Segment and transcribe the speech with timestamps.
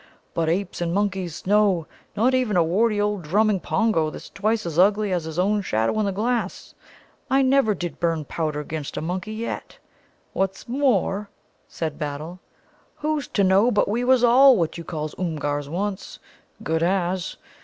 [0.33, 4.79] But apes and monkeys, no; not even a warty old drumming Pongo that's twice as
[4.79, 6.73] ugly as his own shadow in the glass.
[7.29, 9.77] I never did burn powder 'gainst a monkey yet.
[10.33, 11.29] What's more,"
[11.67, 12.39] said Battle,
[12.95, 16.17] "who's to know but we was all what you calls Oomgars once?
[16.63, 17.37] Good as.